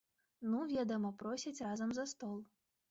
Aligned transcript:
Ну, 0.53 0.61
ведама, 0.71 1.11
просяць 1.21 1.57
разам 1.69 1.89
за 2.01 2.09
стол. 2.15 2.39